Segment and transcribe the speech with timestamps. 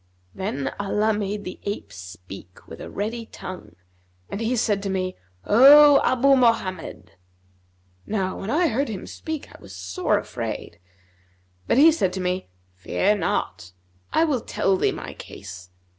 [0.33, 3.75] Then Allah made the ape speak with a ready tongue,
[4.31, 7.11] and he said to me, 'O Abu Mohammed!'
[8.07, 10.79] Now when I heard him speak, I was sore afraid;
[11.67, 13.73] but he said to me, 'Fear not;
[14.11, 15.69] I will tell thee my case.